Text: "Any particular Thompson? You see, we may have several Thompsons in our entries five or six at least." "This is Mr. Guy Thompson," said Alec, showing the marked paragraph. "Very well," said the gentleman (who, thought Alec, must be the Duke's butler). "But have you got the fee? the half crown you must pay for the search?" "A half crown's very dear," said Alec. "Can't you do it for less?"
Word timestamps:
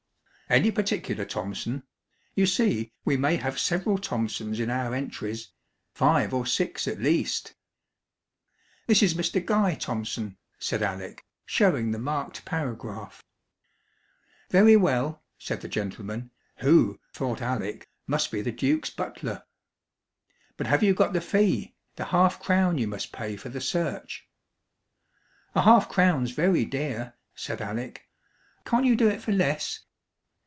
"Any 0.49 0.69
particular 0.69 1.23
Thompson? 1.23 1.83
You 2.35 2.45
see, 2.45 2.91
we 3.05 3.15
may 3.15 3.37
have 3.37 3.57
several 3.57 3.97
Thompsons 3.97 4.59
in 4.59 4.69
our 4.69 4.93
entries 4.93 5.53
five 5.93 6.33
or 6.33 6.45
six 6.45 6.89
at 6.89 6.99
least." 6.99 7.55
"This 8.85 9.01
is 9.01 9.13
Mr. 9.13 9.39
Guy 9.45 9.75
Thompson," 9.75 10.37
said 10.59 10.83
Alec, 10.83 11.25
showing 11.45 11.91
the 11.91 11.99
marked 11.99 12.43
paragraph. 12.43 13.23
"Very 14.49 14.75
well," 14.75 15.23
said 15.37 15.61
the 15.61 15.69
gentleman 15.69 16.31
(who, 16.57 16.99
thought 17.13 17.41
Alec, 17.41 17.87
must 18.05 18.29
be 18.29 18.41
the 18.41 18.51
Duke's 18.51 18.89
butler). 18.89 19.45
"But 20.57 20.67
have 20.67 20.83
you 20.83 20.93
got 20.93 21.13
the 21.13 21.21
fee? 21.21 21.75
the 21.95 22.03
half 22.07 22.41
crown 22.41 22.77
you 22.77 22.89
must 22.89 23.13
pay 23.13 23.37
for 23.37 23.47
the 23.47 23.61
search?" 23.61 24.27
"A 25.55 25.61
half 25.61 25.87
crown's 25.87 26.31
very 26.31 26.65
dear," 26.65 27.13
said 27.35 27.61
Alec. 27.61 28.05
"Can't 28.65 28.83
you 28.85 28.97
do 28.97 29.07
it 29.07 29.21
for 29.21 29.31
less?" 29.31 29.85